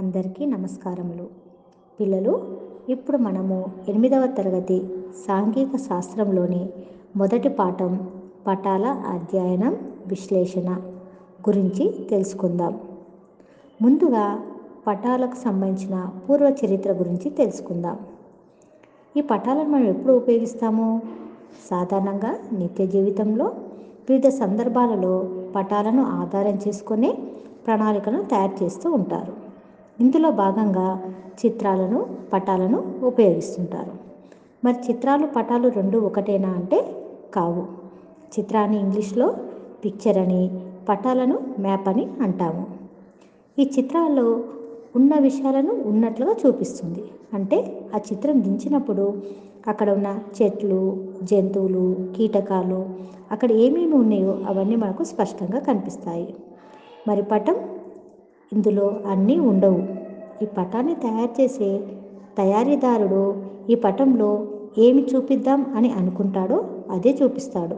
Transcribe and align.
అందరికీ 0.00 0.46
నమస్కారములు. 0.46 1.26
పిల్లలు 1.98 2.32
ఇప్పుడు 2.88 3.16
మనము 3.16 3.64
ఎనిమిదవ 3.88 4.26
తరగతి 4.26 4.76
సాంఘిక 5.26 5.76
శాస్త్రంలోని 5.76 6.68
మొదటి 7.16 7.48
పాఠం 7.48 8.10
పటాల 8.46 8.84
అధ్యయనం 8.84 9.76
విశ్లేషణ 10.06 10.68
గురించి 11.48 12.06
తెలుసుకుందాం. 12.10 12.80
ముందుగా 13.80 14.44
పటాలకు 14.86 15.34
సంబంధించిన 15.34 16.10
పూర్వ 16.28 16.54
చరిత్ర 16.64 16.92
గురించి 16.92 17.30
తెలుసుకుందాం. 17.30 17.96
ఈ 19.16 19.20
పటాలను 19.20 19.70
మనం 19.70 19.84
ఎప్పుడు 19.84 20.12
ఉపయోగిస్తాము? 20.12 21.02
సాధారణంగా 21.70 22.38
నిత్య 22.52 22.86
జీవితంలో 22.86 23.44
వివిధ 24.08 24.26
సందర్భాలలో 24.42 25.14
పటాలను 25.56 26.04
ఆధారం 26.20 26.58
చేసుకొని 26.68 27.12
ప్రణాళికను 27.66 28.22
తయారు 28.22 28.64
చేస్తూ 28.64 28.92
ఉంటారు. 28.92 29.45
ఇందులో 29.98 30.30
భాగంగా 30.30 30.88
చిత్రాలను 31.40 32.00
పటాలను 32.32 32.78
ఉపయోగిస్తుంటారు. 33.02 33.92
మరి 34.64 34.74
చిత్రాలు 34.88 35.26
పటాలు 35.26 35.68
రెండు 35.68 35.98
ఒకటేనా 35.98 36.48
అంటే 36.48 36.78
కావు. 37.34 37.64
చిత్రాన్ని 38.38 38.78
ఇంగ్లీష్లో 38.80 39.26
పిక్చర్ 39.84 40.18
అని 40.18 40.42
పటాలను 40.88 41.36
మ్యాప్ 41.58 41.88
అని 41.88 42.08
అంటాము. 42.20 42.64
ఈ 43.58 43.70
చిత్రాల్లో 43.78 44.26
ఉన్న 44.96 45.18
విషయాలను 45.18 45.72
ఉన్నట్లుగా 45.84 46.36
చూపిస్తుంది. 46.46 47.02
అంటే 47.34 47.58
ఆ 47.94 47.98
చిత్రం 47.98 48.40
దించినప్పుడు 48.40 49.04
అక్కడ 49.66 49.90
ఉన్న 49.90 50.18
చెట్లు 50.36 50.80
జంతువులు 51.22 51.84
కీటకాలు 52.16 52.80
అక్కడ 53.30 53.52
ఏమేమి 53.52 53.92
ఉన్నాయో 53.92 54.32
అవన్నీ 54.48 54.76
మనకు 54.76 55.04
స్పష్టంగా 55.04 55.60
కనిపిస్తాయి. 55.60 56.28
మరి 57.08 57.22
పటం 57.22 57.56
ఇందులో 58.52 58.94
అన్నీ 59.06 59.38
ఉండవు. 59.38 59.80
ఈ 60.42 60.46
పటాన్ని 60.56 60.94
తయారు 60.94 61.40
చేసే 61.40 61.70
తయారీదారుడు 62.36 63.34
ఈ 63.70 63.74
పటంలో 63.74 64.30
ఏమి 64.78 65.02
చూపిద్దాం 65.02 65.66
అని 65.76 65.90
అనుకుంటాడో 65.90 66.64
అదే 66.90 67.18
చూపిస్తాడు. 67.22 67.76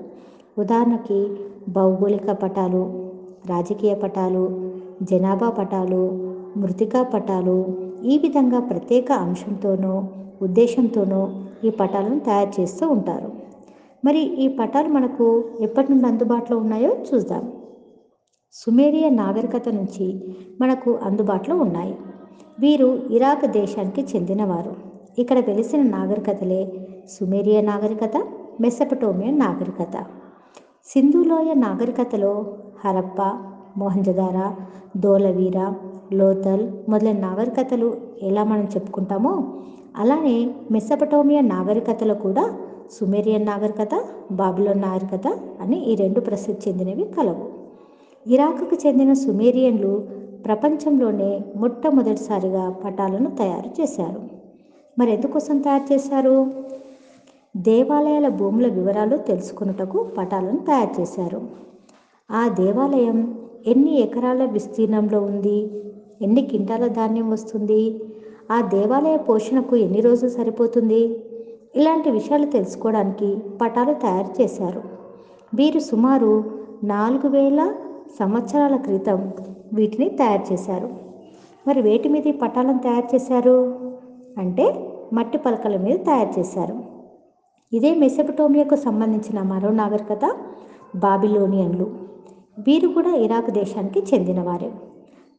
ఉదాహరణకి 0.59 1.19
భౌగోళిక 1.69 2.31
పటాలు 2.31 2.83
రాజకీయ 3.49 3.95
పటాలు 3.95 4.45
జనాభా 5.03 5.51
పటాలు 5.51 6.03
మృతికా 6.57 7.03
పటాలు 7.03 7.59
ఈ 8.05 8.19
విధంగా 8.19 8.61
ప్రత్యేక 8.61 9.13
అంశంతోనో 9.13 9.95
ఉద్దేశంతోనో 10.43 11.23
ఈ 11.65 11.71
పటాలను 11.71 12.19
తయారు 12.19 12.61
చేస్తూ 12.61 12.89
ఉంటారు. 12.89 13.31
మరి 14.05 14.19
ఈ 14.19 14.49
పటాలు 14.49 14.89
మనకు 14.89 15.45
ఎప్పటి 15.61 15.93
నుండి 15.93 16.07
అందుబాటులో 16.07 16.59
ఉన్నాయో 16.59 16.97
చూద్దాం. 17.09 17.45
సుమేరియా 18.55 19.09
నాగరికత 19.11 19.69
నుంచి 19.69 20.07
మనకు 20.61 20.91
అందుబాటులో 20.91 21.57
ఉన్నాయి. 21.57 21.95
వీరు 22.61 22.89
ఇరాక్ 23.11 23.47
దేశానికి 23.47 24.03
చెందినవారు. 24.03 24.77
ఇక్కడ 25.19 25.39
వెలిసిన 25.39 25.83
నాగరికతలే 25.83 26.63
సుమేరియా 27.09 27.61
నాగరికత 27.61 28.17
మెసపటోమియన్ 28.61 29.39
నాగరికత. 29.39 29.97
సింధులోయ 30.87 31.55
నాగరికతలో 31.55 32.33
హరప్ప 32.85 33.23
మొహంజదార 33.77 34.39
ధోలవీర 34.97 35.59
లోతల్ 36.13 36.65
మొదలైన 36.89 37.21
నాగరికతలు 37.21 37.97
ఎలా 38.23 38.45
మనం 38.45 38.65
చెప్పుకుంటామో 38.65 39.35
అలానే 39.97 40.37
మెసపటోమియా 40.71 41.41
నాగరికతలో 41.41 42.15
కూడా 42.15 42.45
సుమేరియన్ 42.99 43.47
నాగరికత 43.47 43.95
బాబిలోన్ 44.33 44.83
నాగరికత 44.83 45.27
అని 45.61 45.79
ఈ 45.85 45.95
రెండు 45.95 46.21
ప్రసిద్ధి 46.21 46.63
చెందినవి 46.69 47.05
కలవు. 47.17 47.58
ఇరాక్కు 48.29 48.77
చెందిన 48.87 49.13
సుమేరియన్లు 49.13 50.07
ప్రపంచంలోనే 50.45 51.41
మొట్టమొదటిసారిగా 51.57 52.71
పటాలను 52.71 53.31
తయారు 53.31 53.83
చేశారు. 53.83 54.21
మరి 54.99 55.13
ఎందుకోసం 55.13 55.59
తయారు 55.59 55.93
చేశారు? 55.93 56.47
దేవాలయాల 57.57 58.29
భూముల 58.29 58.69
వివరాలు 58.69 59.17
తెలుసుకున్నటకు 59.17 60.03
పటాలను 60.19 60.59
తయారు 60.59 61.01
చేశారు. 61.01 61.41
ఆ 62.31 62.49
దేవాలయం 62.49 63.19
ఎన్ని 63.67 64.01
ఎకరాల 64.01 64.45
విస్తీర్ణంలో 64.45 65.21
ఉంది? 65.21 65.71
ఎన్ని 66.23 66.43
కింటాల 66.43 66.87
ధాన్యం 66.87 67.31
వస్తుంది? 67.31 68.01
ఆ 68.51 68.61
దేవాలయ 68.61 69.17
పోషణకు 69.17 69.77
ఎన్ని 69.77 70.01
రోజులు 70.01 70.31
సరిపోతుంది? 70.31 71.25
ఇలాంటి 71.77 72.11
విషయాలు 72.11 72.47
తెలుసుకోవడానికి 72.47 73.39
పటాలు 73.63 73.95
తయారు 73.95 74.43
చేశారు. 74.43 74.83
వీరు 75.55 75.79
సుమారు 75.79 76.45
నాలుగు 76.85 77.29
వేల 77.29 77.75
సంవత్సరాల 78.21 78.77
క్రితం 78.77 79.33
వీటిని 79.73 80.09
తయారు 80.09 80.53
చేశారు. 80.53 80.89
మరి 81.69 81.83
వేటి 81.83 82.09
మీద 82.09 82.27
ఈ 82.27 82.33
పటాలను 82.33 82.79
తయారు 82.79 83.15
చేశారు? 83.15 83.79
అంటే 84.39 84.91
మట్టి 85.13 85.39
పలకల 85.39 85.77
మీద 85.77 85.97
తయారు 85.97 86.39
చేశారు. 86.39 86.85
ఇదే 87.73 87.95
మెసపటోమియాకు 87.95 88.77
సంబంధించిన 88.77 89.43
మరో 89.43 89.71
నాగరికత 89.71 90.37
బాబిలోనియన్లు. 90.97 91.85
వీరు 92.59 92.89
కూడా 92.89 93.15
ఇరాక్ 93.15 93.51
దేశానికి 93.51 94.03
చెందినవారే. 94.15 94.73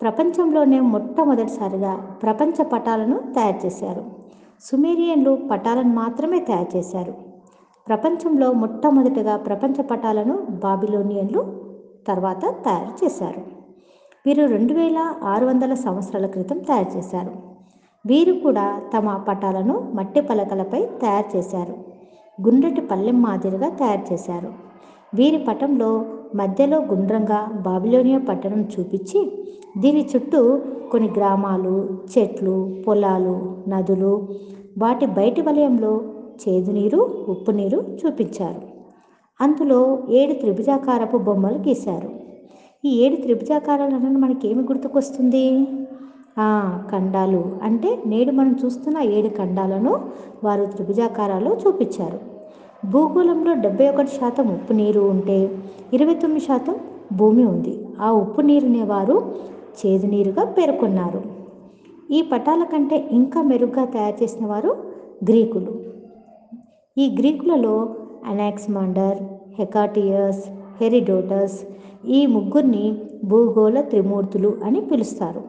ప్రపంచంలోనే 0.01 0.79
మొట్టమొదటిసారిగా 0.79 1.95
ప్రపంచ 1.95 2.63
పటాలను 2.63 3.19
తయారు 3.35 3.65
చేశారు. 3.65 4.05
సుమేరియన్లు 4.63 5.37
పటాలను 5.51 5.89
మాత్రమే 5.89 6.39
తయారు 6.39 6.77
చేశారు. 6.77 7.13
ప్రపంచంలో 7.87 8.51
మొట్టమొదటిగా 8.51 9.37
ప్రపంచ 9.37 9.81
పటాలను 9.81 10.37
బాబిలోనియన్లు 10.49 11.58
తర్వాత 12.11 12.43
తయారు 12.65 12.93
చేశారు. 13.01 13.41
వీరు 14.25 14.43
రెండు 14.45 14.73
వేల 14.73 14.99
ఆరు 15.23 15.45
వందల 15.45 15.73
సంవత్సరాల 15.73 16.25
క్రితం 16.25 16.57
తయారు 16.59 16.89
చేశారు. 16.97 17.33
వీరు 18.05 18.33
కూడా 18.45 18.65
తమ 18.93 19.15
పటాలను 19.27 19.75
మట్టి 19.93 20.21
పలకలపై 20.21 20.81
తయారు 21.01 21.29
చేశారు. 21.37 21.75
గుండ్రటి 22.39 22.81
పల్లెం 22.91 23.17
మాదిరిగా 23.21 23.69
తయారు 23.81 24.05
చేశారు. 24.13 24.51
వీరి 25.13 25.39
పటంలో 25.47 25.91
మధ్యలో 26.35 26.77
గుండ్రంగా 26.91 27.39
బాబిలోనియా 27.67 28.19
పట్టణం 28.29 28.61
చూపించి 28.73 29.19
దీని 29.77 30.03
చుట్టూ 30.11 30.41
కొన్ని 30.91 31.09
గ్రామాలు 31.17 31.73
చెట్లు 32.11 32.55
పొలాలు 32.87 33.35
నదులు 33.67 34.13
వాటి 34.77 35.05
బయటి 35.17 35.41
వలయంలో 35.41 35.93
చేదు 36.41 36.71
నీరు 36.71 36.99
ఉప్పు 37.27 37.51
నీరు 37.51 37.79
చూపించారు. 37.99 38.61
అందులో 39.39 39.77
ఏడు 40.19 40.33
త్రిభుజాకారపు 40.33 41.17
బొమ్మలు 41.17 41.57
గీశారు. 41.67 42.09
ఈ 42.85 42.89
ఏడు 43.03 43.15
త్రిభుజాకారాలను 43.21 44.19
మనకి 44.19 44.47
ఏమి 44.47 44.63
గుర్తుకొస్తుంది 44.63 45.43
ఖండాలు. 46.91 47.41
అంటే 47.63 47.89
నేడు 48.07 48.31
మనం 48.31 48.53
చూస్తున్న 48.65 48.97
ఏడు 49.17 49.29
ఖండాలను 49.37 49.93
వారు 50.43 50.65
త్రిభుజాకారాలు 50.65 51.51
చూపించారు. 51.63 52.19
భూగోళంలో 52.91 53.53
డెబ్బై 53.53 53.87
ఒకటి 53.89 54.11
శాతం 54.19 54.45
ఉప్పు 54.53 54.73
నీరు 54.73 55.01
ఉంటే 55.13 55.37
ఇరవై 55.93 56.13
తొమ్మిది 56.13 56.45
శాతం 56.45 56.75
భూమి 57.13 57.45
ఉంది. 57.45 57.73
ఆ 58.01 58.11
ఉప్పు 58.21 58.41
నీరుని 58.41 58.83
వారు 58.83 59.17
చేదు 59.79 60.07
నీరుగా 60.07 60.43
పేర్కొన్నారు. 60.57 61.21
ఈ 62.11 62.21
పటాల 62.31 62.63
కంటే 62.73 62.97
ఇంకా 63.11 63.41
మెరుగ్గా 63.41 63.85
తయారు 63.95 64.23
చేసిన 64.23 64.45
వారు 64.45 64.71
గ్రీకులు. 65.29 65.73
ఈ 66.97 67.05
గ్రీకులలో 67.19 67.75
అనాక్స్మాండర్ 68.25 69.17
హెకాటియస్ 69.59 70.49
హెరిడోటస్ 70.81 71.59
ఈ 72.09 72.25
ముగ్గురిని 72.25 72.95
భూగోళ 73.25 73.81
త్రిమూర్తులు 73.81 74.57
అని 74.63 74.81
పిలుస్తారు. 74.81 75.39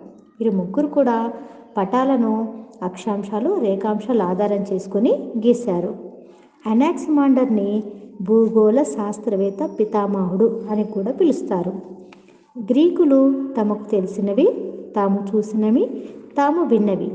వీరు 0.40 0.56
ముగ్గురు 0.56 0.86
కూడా 0.86 1.32
పటాలను 1.76 2.54
అక్షాంశాలు 2.82 3.60
రేఖాంశాలు 3.60 4.22
ఆధారం 4.22 4.64
చేసుకుని 4.72 5.32
గీశారు. 5.38 5.94
అనాక్స్మాండర్ని 6.66 7.82
భూగోళ 8.22 8.82
శాస్త్రవేత్త 8.82 9.70
పితామహుడు 9.80 10.66
అని 10.70 10.84
కూడా 10.84 11.12
పిలుస్తారు. 11.12 11.72
గ్రీకులు 12.56 13.50
తమకు 13.60 13.82
తెలిసినవి 13.90 14.48
తాము 14.96 15.26
చూసినవి 15.34 15.86
తాము 16.36 16.64
విన్నవి. 16.64 17.10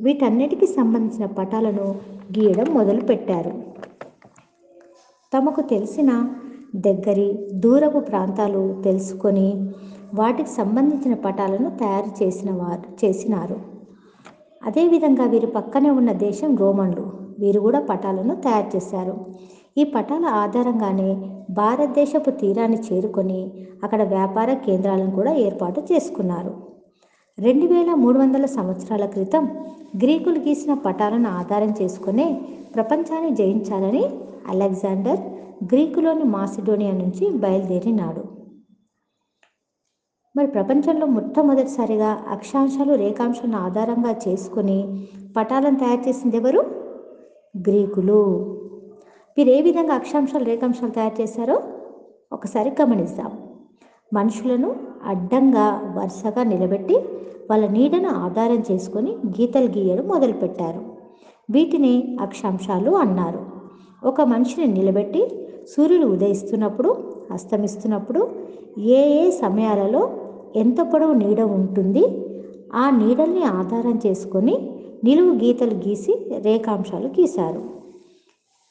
వీటన్నిటికీ 0.00 0.66
సంబంధించిన 0.66 1.26
పటాలను 1.26 1.94
గీయడం 2.38 2.74
మొదలుపెట్టారు. 2.74 3.69
తమకు 5.32 5.62
తెలిసిన 5.72 6.10
దగ్గరి 6.76 7.26
దూరపు 7.62 7.98
ప్రాంతాలు 7.98 8.62
తెలుసుకొని 8.84 9.48
వాటికి 10.14 10.50
సంబంధించిన 10.50 11.14
పటాలను 11.24 11.68
తయారు 11.80 12.10
చేసిన 12.20 12.50
వారు 12.52 12.86
చేసినారు. 13.00 13.56
అదేవిధంగా 14.62 15.24
వీరి 15.24 15.48
పక్కనే 15.56 15.90
ఉన్న 15.90 16.12
దేశం 16.26 16.50
రోమన్లు. 16.56 17.04
వీరు 17.38 17.60
కూడా 17.60 17.80
పటాలను 17.90 18.34
తయారు 18.36 18.68
చేశారు. 18.76 19.14
ఈ 19.78 19.84
పటాల 19.84 20.24
ఆధారంగానే 20.42 21.10
భారతదేశపు 21.50 22.32
తీరాన్ని 22.40 22.80
చేరుకొని 22.88 23.40
అక్కడ 23.82 24.00
వ్యాపార 24.14 24.48
కేంద్రాలను 24.66 25.10
కూడా 25.10 25.32
ఏర్పాటు 25.46 25.80
చేసుకున్నారు. 25.90 26.52
రెండు 27.38 27.66
వేల 27.66 27.90
మూడు 27.94 28.18
వందల 28.18 28.46
సంవత్సరాల 28.56 29.04
క్రితం 29.06 29.44
గ్రీకులు 29.96 30.38
గీసిన 30.38 30.72
పటాలను 30.86 31.28
ఆధారం 31.40 31.70
చేసుకునే 31.80 32.26
ప్రపంచాన్ని 32.74 33.30
జయించాలని 33.36 34.02
అలెగ్జాండర్ 34.48 35.20
గ్రీకులోని 35.64 36.24
మాసిడోనియా 36.24 36.92
నుంచి 36.92 37.30
బయలుదేరినాడు. 37.30 38.22
మరి 40.36 40.46
ప్రపంచంలో 40.46 41.06
మొట్టమొదటిసారిగా 41.06 42.24
అక్షాంశాలు 42.28 42.94
రేఖాంశాలను 42.94 43.56
ఆధారంగా 43.56 44.18
చేసుకుని 44.28 45.08
పటాలను 45.36 45.76
తయారు 45.76 46.08
చేసింది 46.08 46.36
ఎవరు? 46.36 46.62
గ్రీకులు. 47.68 48.20
మీరు 49.38 49.48
ఏ 49.48 49.60
విధంగా 49.60 49.94
అక్షాంశాలు 49.94 50.44
రేఖాంశాలు 50.44 50.92
తయారు 50.92 51.22
చేశారో 51.22 51.62
ఒకసారి 52.32 52.70
గమనిస్తాం 52.82 53.38
మనుషులను 54.12 54.76
అడ్డంగా 55.02 55.94
వరుసగా 55.96 56.42
నిలబెట్టి 56.42 56.94
వాళ్ళ 57.50 57.68
నీడను 57.68 58.08
ఆధారం 58.08 58.64
చేసుకొని 58.72 59.16
గీతలు 59.26 59.66
గీయడం 59.66 60.08
మొదలుపెట్టారు. 60.08 60.96
వీటిని 61.50 62.18
అక్షాంశాలు 62.20 62.90
అన్నారు. 62.90 63.59
ఒక 64.04 64.20
మనిషిని 64.20 64.66
నిలబెట్టి 64.66 65.22
సూర్యుడు 65.76 66.06
ఉదయిస్తున్నప్పుడు 66.06 66.90
అస్తమిస్తున్నప్పుడు 67.30 68.30
ఏ 68.78 69.26
ఏ 69.26 69.30
సమయాలలో 69.30 70.10
ఎంత 70.56 70.80
పొడవు 70.80 71.12
నీడ 71.12 71.40
ఉంటుంది 71.40 72.04
ఆ 72.74 72.90
నీడల్ని 72.90 73.42
ఆధారం 73.42 74.00
చేసుకొని 74.06 74.54
నిలువు 75.04 75.34
గీతలు 75.34 75.74
గీసి 75.74 76.12
రేఖాంశాలు 76.42 77.08
గీశారు. 77.08 77.62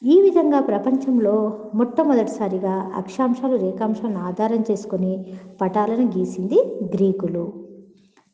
ఈ 0.03 0.21
విధంగా 0.21 0.59
ప్రపంచంలో 0.59 1.59
మొట్టమొదటిసారిగా 1.75 2.91
అక్షాంశాలు 2.95 3.55
రేఖాంశాలను 3.55 4.19
ఆధారం 4.19 4.63
చేసుకొని 4.71 5.37
పటాలను 5.61 6.05
గీసింది 6.17 6.59
గ్రీకులు. 6.95 7.53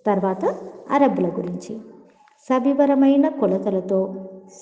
తర్వాత 0.05 0.45
అరబ్బుల 0.91 1.27
గురించి. 1.27 1.77
సవివరమైన 2.49 3.27
కొలతలతో 3.29 4.15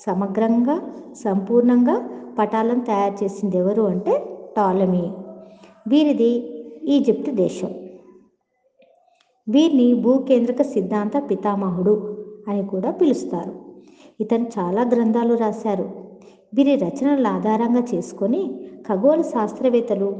సమగ్రంగా 0.06 0.76
సంపూర్ణంగా 1.24 2.08
పటాలను 2.38 2.84
తయారు 2.84 3.24
చేసింది 3.24 3.56
ఎవరు 3.56 3.82
అంటే 3.82 4.14
టాలమీ. 4.56 5.10
వీరిది 5.88 6.32
ఈజిప్ట్ 6.84 7.30
దేశం. 7.30 7.70
వీరిని 9.48 9.94
భూకేంద్రక 9.94 10.62
సిద్ధాంత 10.62 11.30
పితామహుడు 11.30 11.94
అని 12.48 12.66
కూడా 12.66 12.90
పిలుస్తారు. 12.90 13.54
ఇతను 14.20 14.46
చాలా 14.58 14.82
గ్రంథాలు 14.82 15.34
రాశారు. 15.34 15.90
వీరి 16.54 16.76
రచనల 16.76 17.26
ఆధారంగా 17.26 17.82
చేసుకొని 17.94 18.42
ఖగోళ 18.88 19.20
శాస్త్రవేత్తలు 19.20 20.10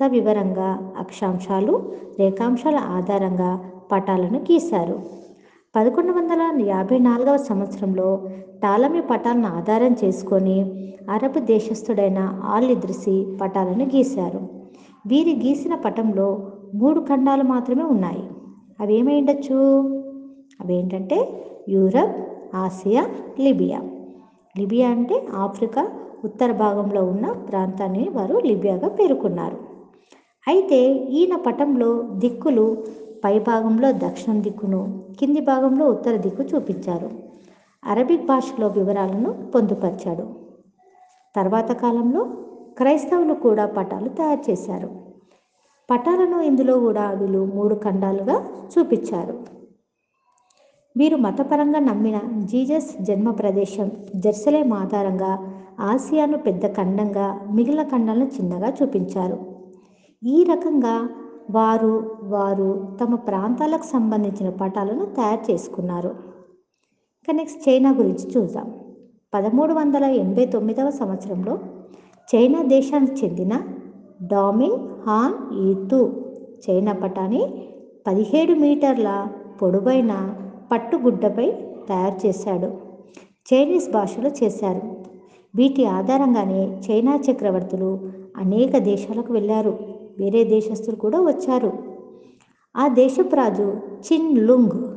సవివరంగా 0.00 0.92
అక్షాంశాలు 0.98 1.92
రేఖాంశాల 2.18 2.76
ఆధారంగా 2.76 3.70
పటాలను 3.92 4.38
గీశారు. 4.38 5.19
పదకొండు 5.74 6.12
వందల 6.12 6.42
యాభై 6.66 6.98
నాలుగవ 6.98 7.36
సంవత్సరంలో 7.36 8.06
టాలమీ 8.62 9.00
పటాలను 9.00 9.48
ఆధారం 9.58 9.92
చేసుకొని 10.04 10.56
అరబ్ 11.08 11.38
దేశస్థుడైన 11.38 12.18
ఆల్ 12.44 12.70
ఇద్రిసి 12.70 13.14
పటాలను 13.40 13.84
గీశారు. 13.84 14.40
వీరి 15.06 15.34
గీసిన 15.44 15.74
పటంలో 15.74 16.26
మూడు 16.74 17.00
ఖండాలు 17.00 17.42
మాత్రమే 17.42 17.82
ఉన్నాయి. 17.82 18.24
అవి 18.80 18.94
ఏమై 18.94 19.20
ఉండొచ్చు 19.20 19.58
అవేంటంటే 20.60 21.18
యూరప్ 21.68 22.18
ఆసియా 22.54 23.02
లిబియా. 23.38 23.80
లిబియా 24.58 24.88
అంటే 24.90 25.26
ఆఫ్రికా 25.34 25.82
ఉత్తర 26.24 26.52
భాగంలో 26.52 27.04
ఉన్న 27.04 27.32
ప్రాంతాన్ని 27.32 28.08
వారు 28.08 28.38
లిబియాగా 28.46 28.88
పేర్కొన్నారు. 28.88 29.58
అయితే 30.48 30.80
ఈయన 31.18 31.36
పటంలో 31.36 32.02
దిక్కులు 32.18 32.84
పై 33.24 33.38
భాగంలో 33.38 33.92
దక్షిణం 33.92 34.42
దిక్కును 34.42 35.04
కింది 35.20 35.40
భాగంలో 35.40 35.86
ఉత్తర 35.86 36.16
దిక్కు 36.16 36.42
చూపించారు. 36.42 37.10
అరబిక్ 37.84 38.26
భాషలో 38.26 38.68
వివరాలను 38.68 39.50
పొందుపరిచాడు. 39.54 40.26
తర్వాత 41.36 41.72
కాలంలో 41.72 42.24
క్రైస్తవులు 42.78 43.34
కూడా 43.34 43.66
పటాలు 43.66 44.08
తయారు 44.08 44.50
చేశారు. 44.50 44.90
పటాలను 45.90 46.40
ఇందులో 46.40 46.80
కూడా 46.80 47.10
వీళ్ళు 47.10 47.44
మూడు 47.54 47.74
ఖండాలుగా 47.74 48.36
చూపించారు. 48.72 49.34
వీరు 50.96 51.16
మతపరంగా 51.16 51.78
నమ్మిన 51.78 52.20
జీజస్ 52.44 53.02
జన్మ 53.02 53.30
ప్రదేశం 53.30 53.90
జెర్సలేం 54.16 54.72
ఆధారంగా 54.72 55.32
ఆసియాను 55.80 56.38
పెద్ద 56.38 56.76
ఖండంగా 56.76 57.40
మిగిలిన 57.52 57.82
ఖండాలను 57.82 58.26
చిన్నగా 58.26 58.72
చూపించారు. 58.82 59.38
ఈ 60.22 60.44
రకంగా 60.44 60.94
వారు 61.50 62.16
వారు 62.22 62.96
తమ 63.00 63.14
ప్రాంతాలకు 63.14 63.82
సంబంధించిన 63.82 64.50
పటాలను 64.50 65.06
తయారు 65.06 65.52
చేసుకున్నారు. 65.52 66.08
ఇక 67.22 67.34
నెక్స్ట్ 67.34 67.68
చైనా 67.68 67.90
గురించి 67.90 68.30
చూద్దాం. 68.36 68.74
పదమూడు 69.34 69.74
వందల 69.74 70.04
ఎనభై 70.04 70.46
తొమ్మిదవ 70.46 70.90
సంవత్సరంలో 70.90 71.58
చైనా 72.34 72.62
దేశానికి 72.62 73.26
చెందిన 73.26 73.60
డామింగ్ 74.22 75.02
హాన్ 75.06 75.54
ఈతు 75.58 76.24
చైనా 76.70 76.92
పటాన్ని 76.92 77.68
పదిహేడు 78.06 78.52
మీటర్ల 78.52 79.28
పొడవైన 79.62 80.34
పట్టుగుడ్డపై 80.72 81.50
తయారు 81.88 82.26
చేశాడు. 82.26 82.66
చైనీస్ 83.54 83.90
భాషలో 83.90 84.30
చేశారు. 84.42 84.82
వీటి 85.56 85.84
ఆధారంగానే 85.84 86.80
చైనా 86.90 87.18
చక్రవర్తులు 87.30 88.00
అనేక 88.36 88.78
దేశాలకు 88.78 89.32
వెళ్ళారు. 89.32 89.78
వేరే 90.18 90.44
దేశస్తులు 90.44 90.96
కూడా 90.96 91.20
వచ్చారు. 91.20 91.72
ఆ 92.76 92.88
దేశపు 92.88 93.36
రాజు 93.36 93.76
చిన్ 94.06 94.38
లుంగ్ 94.38 94.88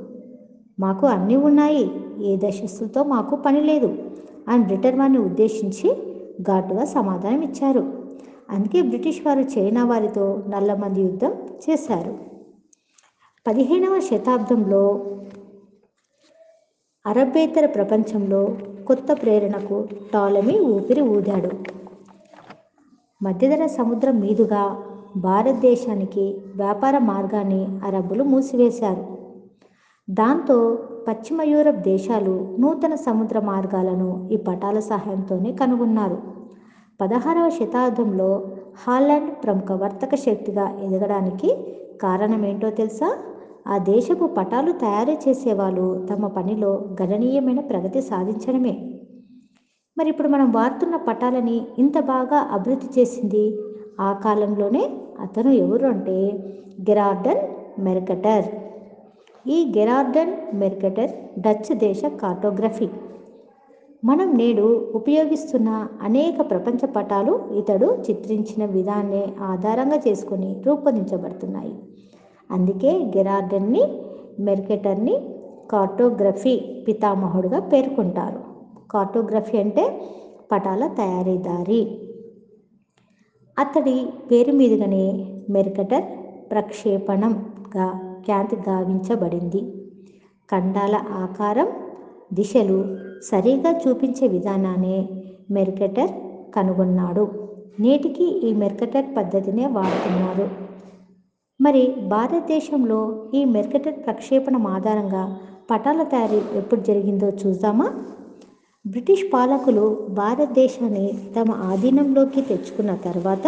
మాకు 0.80 1.08
అన్నీ 1.08 1.36
ఉన్నాయి 1.36 1.92
ఏ 2.24 2.38
దేశస్తులతో 2.38 3.04
మాకు 3.04 3.36
పని 3.36 3.62
లేదు 3.62 4.04
అని 4.48 4.64
బ్రిటన్ 4.64 5.00
వారిని 5.00 5.18
ఉద్దేశించి 5.18 5.90
ఘాటుగా 6.42 6.86
సమాధానం 6.86 7.42
ఇచ్చారు. 7.42 8.04
అందుకే 8.50 8.82
బ్రిటిష్ 8.82 9.28
వారు 9.28 9.40
చైనా 9.40 9.86
వారితో 9.86 10.44
నల్లమంది 10.50 11.02
యుద్ధం 11.02 11.34
చేశారు. 11.70 12.18
పదిహేనవ 13.48 14.00
శతాబ్దంలో 14.00 15.06
అరబ్బేతర 17.06 17.66
ప్రపంచంలో 17.66 18.58
కొత్త 18.88 19.14
ప్రేరణకు 19.22 19.88
టాలమీ 20.14 20.60
ఊపిరి 20.60 21.02
ఊదాడు. 21.02 21.50
మధ్యధర 23.24 23.66
సముద్రం 23.66 24.20
మీదుగా 24.20 24.93
భారతదేశానికి 25.16 26.42
వ్యాపార 26.56 26.98
మార్గాన్ని 26.98 27.80
అరబ్బులు 27.84 28.24
మూసివేశారు. 28.24 29.04
దాంతో 30.10 30.78
పశ్చిమ 31.08 31.42
యూరప్ 31.42 31.82
దేశాలు 31.82 32.56
నూతన 32.60 32.96
సముద్ర 32.96 33.40
మార్గాలను 33.40 34.30
ఈ 34.32 34.38
పటాల 34.38 34.80
సహాయంతోనే 34.80 35.52
కనుగొన్నారు. 35.52 36.18
పదహారవ 37.02 37.50
శతాబ్దంలో 37.50 38.48
హాలాండ్ 38.88 39.44
ప్రముఖ 39.44 39.72
వర్తక 39.72 40.16
శక్తిగా 40.16 40.80
ఎదగడానికి 40.82 41.56
కారణమేంటో 42.02 42.70
తెలుసా? 42.70 43.18
ఆ 43.68 43.78
దేశపు 43.78 44.26
పటాలు 44.26 44.72
తయారు 44.72 45.30
చేసేవాళ్ళు 45.30 46.08
తమ 46.10 46.28
పనిలో 46.28 46.96
గణనీయమైన 47.02 47.60
ప్రగతి 47.60 48.02
సాధించడమే. 48.02 49.00
మరి 49.98 50.10
ఇప్పుడు 50.10 50.28
మనం 50.28 50.52
వాడుతున్న 50.52 50.96
పటాలని 50.96 51.68
ఇంత 51.80 52.00
బాగా 52.00 52.38
అభివృద్ధి 52.38 53.02
చేసింది 53.02 53.60
ఆ 54.00 54.14
కాలంలోనే? 54.14 54.90
అతను 55.20 55.52
ఎవరు 55.52 55.88
అంటే 55.88 56.44
గెరార్డన్ 56.90 57.40
మెర్కటర్. 57.82 58.46
ఈ 59.48 59.74
గెరార్డన్ 59.78 60.34
మెర్కటర్ 60.54 61.42
డచ్ 61.42 61.76
దేశ 61.76 62.02
కార్టోగ్రఫీ. 62.06 62.88
మనం 64.06 64.38
నేడు 64.38 64.92
ఉపయోగిస్తున్న 64.96 65.88
అనేక 66.02 66.50
ప్రపంచ 66.50 66.86
పటాలు 66.86 67.40
ఇతడు 67.56 67.98
చిత్రించిన 68.10 68.66
విధాన్ని 68.66 69.24
ఆధారంగా 69.42 70.02
చేసుకుని 70.08 70.64
రూపొందించబడుతున్నాయి. 70.68 71.76
అందుకే 72.52 73.12
గెరార్డన్ని 73.18 73.82
మెర్కెటర్ని 74.40 75.22
కార్టోగ్రఫీ 75.72 76.84
పితామహుడుగా 76.88 77.60
పేర్కొంటారు. 77.60 78.40
కార్టోగ్రఫీ 78.92 79.58
అంటే 79.58 80.02
పటాల 80.52 80.88
తయారీదారి. 80.88 82.00
అతడి 83.58 83.96
పేరు 84.32 84.52
మీదుగానే 84.52 85.06
మెర్కటర్ 85.50 86.06
ప్రక్షేపణంగా 86.52 87.88
ఖ్యాతి 88.26 88.56
గావించబడింది. 88.56 89.62
ఖండాల 90.50 90.96
ఆకారం 91.24 91.70
దిశలు 92.34 92.80
సరిగా 93.24 93.72
చూపించే 93.72 94.28
విధానాన్ని 94.28 94.98
మెర్కటర్ 95.52 96.12
కనుగొన్నాడు. 96.56 97.26
నేటికి 97.80 98.24
ఈ 98.24 98.54
మెర్కటర్ 98.54 99.06
పద్ధతినే 99.18 99.66
వాడుతున్నారు. 99.68 100.46
మరి 101.60 101.84
భారతదేశంలో 102.08 103.00
ఈ 103.34 103.46
మెర్కటర్ 103.46 104.06
ప్రక్షేపణం 104.06 104.68
ఆధారంగా 104.68 105.24
పటాల 105.70 106.04
తయారీ 106.04 106.42
ఎప్పుడు 106.56 106.82
జరిగిందో 106.82 107.30
చూద్దామా? 107.42 107.88
బ్రిటిష్ 108.86 109.24
పాలకులు 109.34 109.84
భారతదేశాన్ని 110.10 111.08
తమ 111.36 111.52
ఆధీనంలోకి 111.52 112.42
తెచ్చుకున్న 112.42 112.96
తర్వాత 112.96 113.46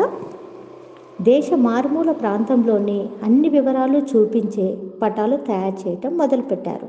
దేశ 1.22 1.48
మారుమూల 1.54 2.12
ప్రాంతంలోని 2.12 3.10
అన్ని 3.24 3.50
వివరాలు 3.50 3.98
చూపించే 3.98 4.68
పటాలు 5.02 5.38
తయారు 5.38 5.78
చేయటం 5.82 6.18
మొదలుపెట్టారు. 6.18 6.88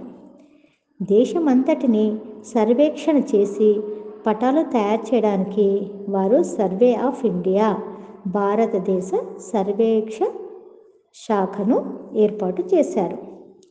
దేశమంతటిని 1.01 2.07
సర్వేక్షణ 2.55 3.17
చేసి 3.19 3.71
పటాలు 4.27 4.63
తయారు 4.63 5.15
చేయడానికి 5.15 5.67
వారు 6.09 6.43
సర్వే 6.43 6.95
ఆఫ్ 7.09 7.27
ఇండియా 7.27 7.69
భారతదేశ 8.27 9.11
సర్వేక్ష 9.53 10.19
శాఖను 11.15 11.79
ఏర్పాటు 12.17 12.63
చేశారు. 12.75 13.19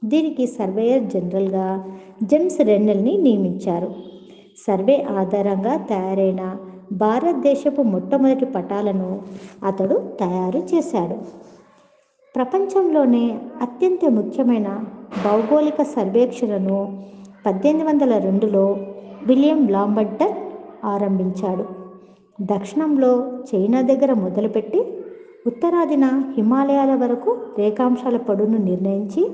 దీనికి 0.05 0.48
సర్వేయర్ 0.48 1.03
జనరల్గా 1.03 1.67
జెమ్స్ 2.24 2.60
రెన్నెల్ని 2.62 3.17
నియమించారు. 3.17 4.14
సర్వే 4.57 5.05
ఆధారంగా 5.09 5.77
తయారైన 5.77 6.55
భారతదేశపు 6.91 7.81
మొట్టమొదటి 7.81 8.45
పటాలను 8.45 9.21
అతడు 9.63 10.01
తయారు 10.19 10.57
చేశాడు. 10.57 11.15
ప్రపంచంలోనే 12.35 13.39
అత్యంత 13.62 14.09
ముఖ్యమైన 14.09 14.79
భౌగోళిక 15.25 15.81
సర్వేక్షణను 15.81 17.03
పద్దెనిమిది 17.45 17.88
వందల 17.88 18.17
రెండులో 18.17 18.77
విలియం 19.25 19.67
లాంబర్టన్ 19.67 20.33
ఆరంభించాడు. 20.85 21.65
దక్షిణంలో 22.41 23.27
చైనా 23.55 23.81
దగ్గర 23.81 24.13
మొదలుపెట్టి 24.13 25.03
ఉత్తరాదిన 25.47 26.05
హిమాలయాల 26.38 26.95
వరకు 26.95 27.38
రేఖాంశాల 27.57 28.17
పొడును 28.17 28.57
నిర్ణయించి 28.57 29.29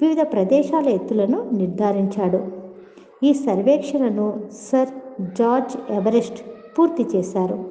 వివిధ 0.00 0.20
ప్రదేశాల 0.20 0.88
ఎత్తులను 0.88 1.50
నిర్ధారించాడు. 1.52 2.57
ఈ 3.22 3.32
సర్వేక్షణను 3.32 4.40
సర్ 4.52 4.88
జార్జ్ 5.38 5.92
ఎవరెస్ట్ 5.92 6.40
పూర్తి 6.78 7.06
చేశారు. 7.16 7.64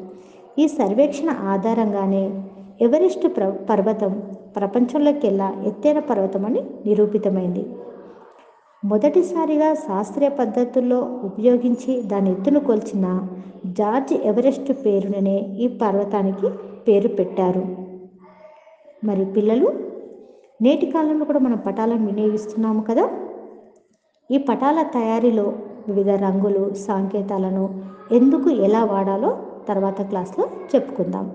ఈ 0.59 0.67
సర్వేక్షణ 0.67 1.29
ఆధారంగానే 1.29 2.43
ఎవరెస్ట్ 2.81 3.37
ప్ర 3.37 3.49
పర్వతం 3.69 4.23
ప్రపంచంలోకెల్లా 4.55 5.63
ఎత్తైన 5.67 5.99
పర్వతం 5.99 6.45
అని 6.45 6.63
నిరూపితమైంది. 6.85 7.65
మొదటిసారిగా 8.85 9.73
శాస్త్రీయ 9.73 10.29
పద్ధతుల్లో 10.29 10.99
ఉపయోగించి 11.23 12.01
దాని 12.01 12.31
ఎత్తును 12.31 12.59
కొల్చిన 12.59 13.27
జార్జ్ 13.65 14.13
ఎవరెస్ట్ 14.13 14.71
పేరుననే 14.85 15.37
ఈ 15.39 15.67
పర్వతానికి 15.67 16.49
పేరు 16.87 17.07
పెట్టారు. 17.07 17.63
మరి 19.03 19.25
పిల్లలు 19.25 19.73
నేటి 20.61 20.85
కాలంలో 20.85 21.25
కూడా 21.25 21.39
మనం 21.39 21.57
పటాలను 21.57 22.05
వినియోగిస్తున్నాము 22.05 22.81
కదా? 22.81 23.09
ఈ 24.31 24.37
పటాల 24.37 24.81
తయారీలో 24.83 25.43
వివిధ 25.87 26.09
రంగులు 26.09 26.73
సాంకేతాలను 26.73 27.83
ఎందుకు 28.11 28.49
ఎలా 28.49 28.83
వాడాలో 28.83 29.37
తర్వాత 29.67 30.01
క్లాస్లో 30.01 30.47
చెప్పుకుందాం. 30.75 31.31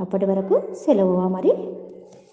అప్పటి 0.00 0.26
వరకు 0.26 0.60
సెలవు 0.74 1.28
మరి. 1.28 1.52